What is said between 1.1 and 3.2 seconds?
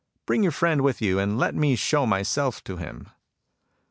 and let me show myself to him."